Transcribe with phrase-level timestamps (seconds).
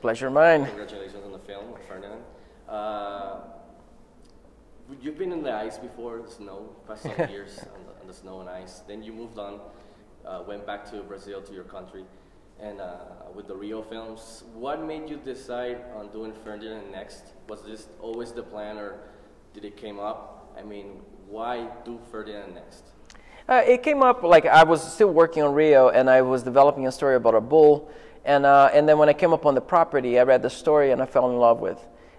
[0.00, 0.64] Pleasure mine.
[0.64, 2.22] Congratulations on the film, Ferdinand.
[2.68, 3.40] Uh,
[5.02, 8.14] you've been in the ice before, the snow, past some years on the, on the
[8.14, 8.82] snow and ice.
[8.86, 9.58] Then you moved on,
[10.24, 12.04] uh, went back to Brazil, to your country,
[12.60, 12.94] and uh,
[13.34, 14.44] with the Rio films.
[14.54, 17.32] What made you decide on doing Ferdinand next?
[17.48, 19.00] Was this always the plan, or
[19.52, 20.54] did it came up?
[20.56, 22.84] I mean, why do Ferdinand next?
[23.48, 26.86] Uh, it came up like I was still working on Rio, and I was developing
[26.86, 27.90] a story about a bull.
[28.28, 30.90] And, uh, and then when I came up on the property, I read the story
[30.90, 31.78] and I fell in love with.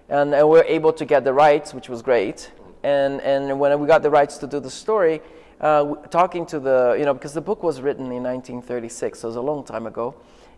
[0.09, 2.51] And, and we were able to get the rights, which was great.
[2.81, 5.21] And, and when we got the rights to do the story,
[5.61, 9.29] uh, talking to the, you know, because the book was written in 1936, so it
[9.29, 10.15] was a long time ago.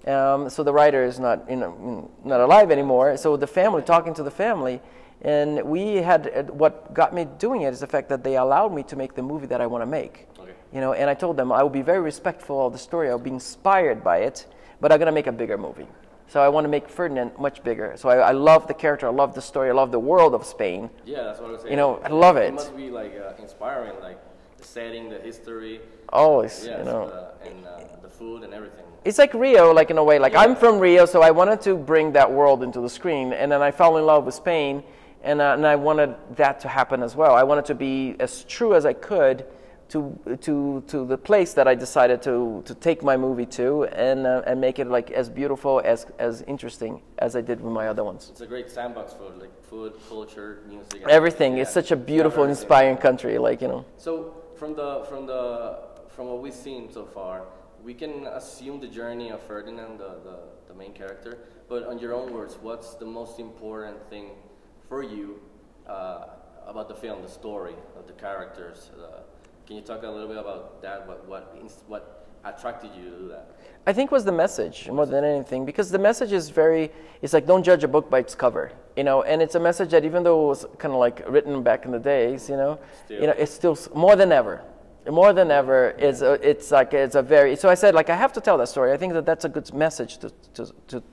[0.08, 3.18] Um, so the writer is not, you know, not alive anymore.
[3.18, 4.80] So the family, talking to the family,
[5.22, 8.74] and we had, uh, what got me doing it is the fact that they allowed
[8.74, 10.30] me to make the movie that I want to make.
[10.40, 10.52] Okay.
[10.72, 13.10] You know, and I told them I will be very respectful of the story.
[13.10, 14.48] I'll be inspired by it,
[14.82, 15.88] but I'm gonna make a bigger movie.
[16.28, 17.94] So I want to make Ferdinand much bigger.
[17.98, 20.46] So I, I love the character, I love the story, I love the world of
[20.46, 20.90] Spain.
[21.06, 21.72] Yeah, that's what I was saying.
[21.72, 22.46] You know, I love it.
[22.46, 24.18] It must be like uh, inspiring, like
[24.58, 27.08] the setting, the history, Always, yes, you know.
[27.08, 28.86] the, and uh, the food and everything.
[29.04, 30.20] It's like Rio, like in a way.
[30.20, 30.42] Like Yeah.
[30.42, 33.62] I'm from Rio, so I wanted to bring that world into the screen, and then
[33.62, 34.84] I fell in love with Spain,
[35.24, 37.36] and, uh, and I wanted that to happen as well.
[37.36, 39.46] I wanted to be as true as I could
[39.92, 44.26] to to to the place that I decided to to take my movie to, and
[44.26, 47.88] uh, and make it like as beautiful as as interesting as I did with my
[47.88, 48.30] other ones.
[48.32, 51.04] It's a great sandbox for like food, culture, music.
[51.10, 51.56] Everything.
[51.56, 51.64] Yeah.
[51.64, 52.64] It's such a beautiful, everything.
[52.64, 53.38] inspiring country.
[53.38, 53.86] Like you know.
[53.98, 55.80] So from the from the
[56.16, 57.44] from what we've seen so far,
[57.84, 61.40] we can assume the journey of Ferdinand, the, the, the main character.
[61.68, 64.32] But on your own words, what's the most important thing
[64.88, 65.40] for you
[65.88, 66.26] uh,
[66.68, 68.92] about the film, the story of the characters?
[68.94, 69.22] Uh,
[69.68, 71.08] can you talk a little bit about that?
[71.08, 73.56] What what what attracted you to do that?
[73.86, 76.92] I think was the message more than anything because the message is very
[77.22, 79.90] it's like don't judge a book by its cover you know and it's a message
[79.92, 82.80] that even though it was kind of like written back in the days you know
[83.06, 83.22] Still.
[83.22, 84.62] you know it's still more than ever
[85.10, 88.16] more than ever it's a, it's like it's a very so I said like I
[88.16, 91.04] have to tell that story I think that that's a good message to to, to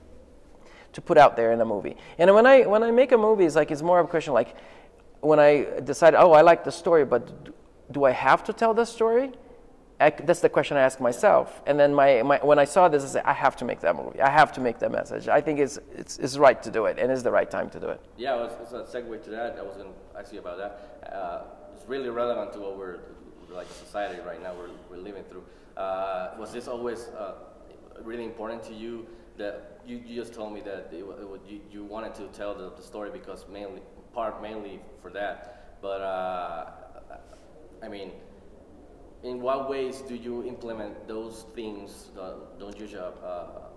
[0.93, 1.95] to put out there in a movie.
[2.17, 4.33] And when I when I make a movie, it's like it's more of a question
[4.33, 4.55] like
[5.21, 7.49] when I decide, oh, I like the story, but
[7.91, 9.31] do I have to tell the story?
[10.01, 11.61] I, that's the question I ask myself.
[11.65, 13.95] And then my, my when I saw this, I said, I have to make that
[13.97, 14.21] movie.
[14.21, 15.27] I have to make that message.
[15.27, 17.79] I think it's it's, it's right to do it, and it's the right time to
[17.79, 17.99] do it.
[18.17, 19.57] Yeah, it was, it's a segue to that.
[19.59, 21.13] I was going to ask you about that.
[21.13, 21.41] Uh,
[21.75, 22.99] it's really relevant to what we're
[23.51, 25.43] like society right now we're, we're living through.
[25.75, 27.33] Uh, was this always uh,
[28.03, 29.05] really important to you?
[29.37, 32.71] That you, you just told me that it, it, you, you wanted to tell the,
[32.75, 33.81] the story because mainly
[34.13, 35.79] part mainly for that.
[35.81, 36.71] But uh,
[37.81, 38.11] I mean,
[39.23, 42.11] in what ways do you implement those things?
[42.19, 43.11] Uh, don't judge uh,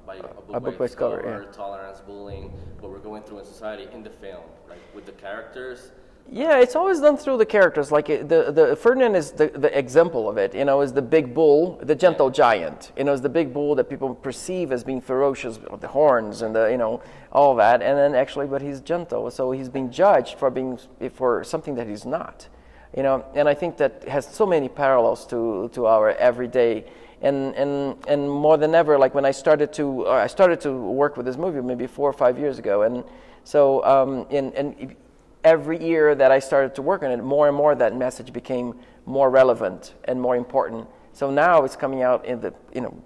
[0.06, 1.52] by a book, A book by its cover, yeah.
[1.52, 5.92] tolerance, bullying, what we're going through in society in the film, like with the characters.
[6.30, 7.90] Yeah, it's always done through the characters.
[7.90, 10.54] Like the the Ferdinand is the, the example of it.
[10.54, 12.92] You know, is the big bull, the gentle giant.
[12.96, 16.42] You know, is the big bull that people perceive as being ferocious with the horns
[16.42, 17.02] and the you know
[17.32, 17.82] all that.
[17.82, 20.78] And then actually, but he's gentle, so he's being judged for being
[21.12, 22.48] for something that he's not.
[22.96, 26.84] You know, and I think that has so many parallels to to our everyday.
[27.24, 31.16] And, and, and more than ever, like when I started to, I started to work
[31.16, 33.04] with this movie maybe four or five years ago, and
[33.44, 34.96] so um, and
[35.44, 38.74] every year that I started to work on it, more and more that message became
[39.06, 40.86] more relevant and more important.
[41.12, 43.02] So now it's coming out in the, you know,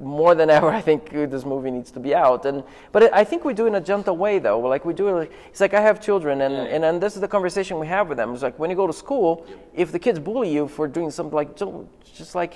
[0.00, 0.68] more than ever.
[0.68, 2.46] I think uh, this movie needs to be out.
[2.46, 4.58] And but I think we do it in a gentle way, though.
[4.60, 5.12] Like we do it.
[5.12, 8.08] Like, it's like I have children, and, and and this is the conversation we have
[8.08, 8.32] with them.
[8.32, 11.34] It's like when you go to school, if the kids bully you for doing something
[11.34, 12.54] like don't- just like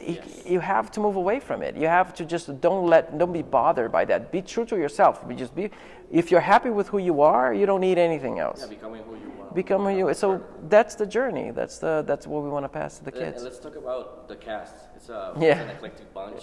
[0.00, 0.22] you-
[0.54, 1.76] you have to move away from it.
[1.76, 4.30] You have to just don't let don't be bothered by that.
[4.30, 5.26] Be true to yourself.
[5.28, 5.70] Be just be
[6.10, 8.60] if you're happy with who you are, you don't need anything else.
[8.62, 9.54] Yeah, becoming who you want.
[9.54, 10.14] Become who you.
[10.14, 11.50] So that's the journey.
[11.50, 13.44] That's the that's what we want to pass to the And- And kids.
[13.44, 14.74] let's talk about the cast.
[14.96, 15.48] It's, a, Yeah.
[15.52, 16.42] it's an eclectic bunch.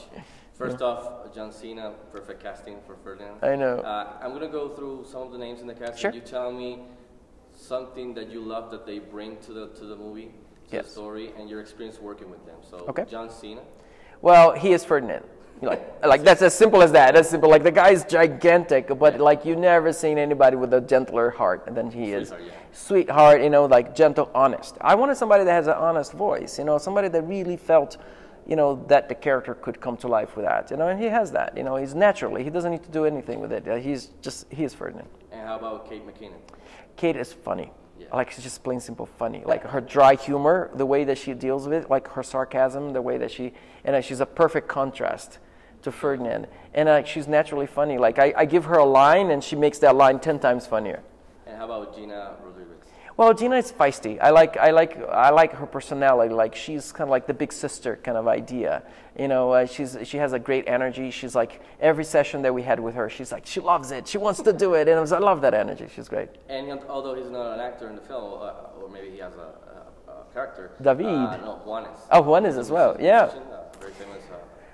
[0.53, 3.37] First off, John Cena, perfect casting for Ferdinand.
[3.41, 3.77] I know.
[3.79, 5.97] Uh, I'm gonna go through some of the names in the cast.
[5.99, 6.09] Sure.
[6.11, 6.71] and You tell me
[7.53, 10.31] something that you love that they bring to the to the movie,
[10.73, 10.85] Yes.
[10.85, 12.57] the story, and your experience working with them.
[12.69, 13.05] So, Okay.
[13.09, 13.61] John Cena.
[14.21, 15.23] Well, he is Ferdinand.
[15.61, 17.13] Like, like that's as simple as that.
[17.15, 17.49] That's simple.
[17.49, 21.89] Like the guy's gigantic, but like you never seen anybody with a gentler heart than
[21.91, 22.29] he is.
[22.29, 22.59] Sweetheart, yeah.
[22.71, 24.77] Sweetheart, you know, like gentle, honest.
[24.81, 26.57] I wanted somebody that has an honest voice.
[26.57, 27.97] You know, somebody that really felt,
[28.47, 30.69] you know, that the character could come to life with that.
[30.71, 31.55] You know, and he has that.
[31.55, 32.43] You know, he's naturally.
[32.43, 33.63] He doesn't need to do anything with it.
[33.81, 35.07] He's just he is Ferdinand.
[35.31, 36.39] And how about Kate McKinnon?
[36.97, 37.71] Kate is funny.
[38.03, 38.15] Yeah.
[38.15, 39.43] Like she's just plain simple funny.
[39.45, 43.01] Like her dry humor, the way that she deals with it, like her sarcasm, the
[43.01, 43.53] way that she,
[43.83, 45.39] and uh, she's a perfect contrast
[45.81, 47.97] to Ferdinand, and uh, she's naturally funny.
[47.97, 51.01] Like I, I give her a line, and she makes that line ten times funnier.
[51.45, 52.35] And how about Gina?
[53.15, 54.19] Well, Gina is feisty.
[54.19, 56.33] I like, I like, I like her personality.
[56.33, 58.81] Like she's kind of like the big sister kind of idea.
[59.17, 61.11] You know, uh, she's she has a great energy.
[61.11, 64.07] She's like every session that we had with her, she's like she loves it.
[64.07, 65.87] She wants to do it, and I, was, I love that energy.
[65.93, 66.29] She's great.
[66.49, 70.09] And although he's not an actor in the film, uh, or maybe he has a,
[70.09, 70.71] a, a character.
[70.81, 71.05] David.
[71.05, 71.99] Uh, no, Juanes.
[72.09, 73.25] Oh, Juanes as well, yeah.
[73.25, 73.53] Uh.
[73.53, 73.63] Uh,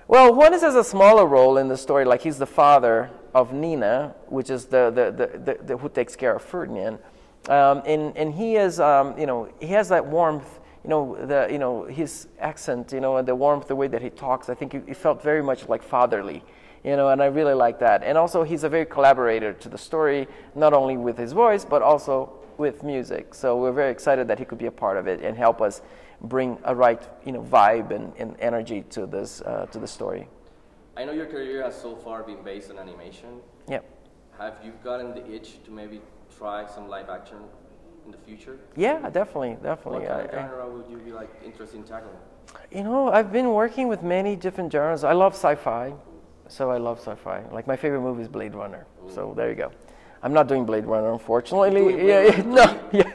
[0.07, 2.05] Well, Juanes has a smaller role in the story.
[2.05, 6.15] Like he's the father of Nina, which is the, the, the, the, the who takes
[6.15, 6.99] care of Ferdinand.
[7.47, 11.47] Um, and, and he is, um, you know, he has that warmth, you know, the,
[11.51, 14.49] you know, his accent, you know, and the warmth, the way that he talks.
[14.49, 16.43] I think he, he felt very much like fatherly,
[16.83, 18.03] you know, and I really like that.
[18.03, 21.81] And also, he's a very collaborator to the story, not only with his voice, but
[21.81, 23.33] also with music.
[23.33, 25.81] So we're very excited that he could be a part of it and help us
[26.21, 30.27] bring a right, you know, vibe and, and energy to this, uh, to the story.
[30.97, 33.39] I know your career has so far been based on animation.
[33.69, 33.85] Yep.
[34.37, 36.01] Have you gotten the itch to maybe
[36.37, 37.37] try some live action
[38.05, 38.57] in the future?
[38.75, 40.01] Yeah, definitely, definitely.
[40.01, 42.17] What kind of I- I- genre would you be like interested in tackling?
[42.71, 45.03] you know, I've been working with many different genres.
[45.03, 45.93] I love sci-fi,
[46.47, 47.43] so I love sci-fi.
[47.51, 48.85] Like my favorite movie is Blade Runner.
[49.07, 49.35] So mm.
[49.35, 49.71] there you go.
[50.21, 51.69] I'm not doing Blade Runner, unfortunately.
[51.71, 53.13] Blade yeah, yeah, no, yeah.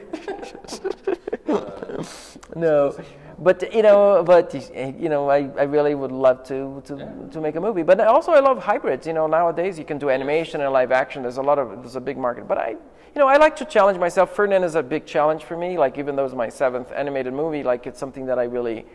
[2.56, 2.96] no.
[3.36, 7.56] But you know, but you know, I, I really would love to to, to make
[7.56, 7.82] a movie.
[7.82, 9.06] But also, I love hybrids.
[9.06, 11.22] You know, nowadays you can do animation and live action.
[11.22, 12.46] There's a lot of there's a big market.
[12.46, 12.76] But I,
[13.14, 14.34] you know, I like to challenge myself.
[14.34, 15.78] Ferdinand is a big challenge for me.
[15.78, 18.86] Like even though it's my seventh animated movie, like it's something that I really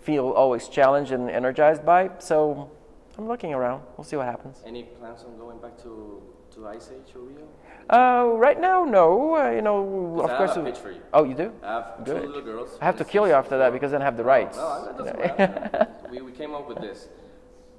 [0.00, 2.10] feel always challenged and energized by.
[2.18, 2.70] So
[3.16, 3.82] I'm looking around.
[3.96, 4.62] We'll see what happens.
[4.66, 6.22] Any plans on going back to,
[6.54, 7.46] to Ice Age or Rio?
[7.88, 9.36] Uh, right now, no.
[9.36, 10.54] Uh, you know, of I course.
[10.54, 11.00] have a pitch for you.
[11.12, 11.52] Oh, you do?
[11.62, 12.22] I have Good.
[12.22, 12.78] two little girls.
[12.80, 14.56] I have to kill you after that because then I have the rights.
[14.56, 15.88] No, that doesn't matter.
[16.10, 17.08] we, we came up with this.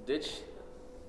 [0.08, 0.42] Ditch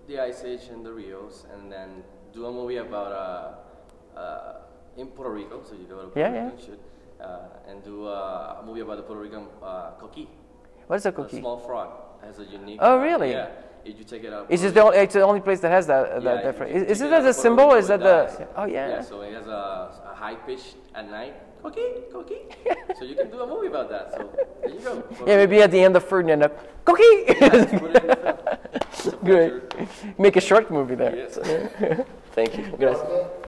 [0.06, 2.02] the Ice Age and the Rios, and then
[2.32, 4.55] do a movie about a, uh,
[4.96, 5.62] in Puerto Rico.
[5.62, 6.50] So you go to Puerto Yeah, Rico yeah.
[6.50, 6.81] and shoot,
[7.20, 10.26] uh, and do uh, a movie about the Puerto Rican uh, coqui,
[10.87, 11.90] What is a a small frog.
[12.25, 12.78] Has a unique.
[12.82, 13.31] Oh, really?
[13.31, 13.48] Yeah.
[13.84, 14.50] If you take it out.
[14.50, 16.72] Is this the only, it's the only place that has that, Yeah, that if different?
[16.76, 17.72] Is, is it it as a symbol?
[17.75, 18.16] Is that it the?
[18.38, 18.48] dies.
[18.56, 18.88] Oh yeah.
[18.88, 21.34] Yeah, so it has a, a high pitch at night.
[21.62, 22.38] Coqui, coqui.
[22.99, 24.12] so you can do a movie about that.
[24.12, 24.28] So
[24.60, 25.04] there you go.
[25.26, 26.50] Yeah, maybe at the end of Ferdinand, a
[26.84, 27.25] cookie.
[27.26, 28.38] Put it in the film.
[28.75, 29.52] It's a Great.
[30.19, 31.14] Make a short movie there.
[31.14, 31.38] Yes.
[32.32, 32.64] Thank you.
[32.76, 33.06] Gracias.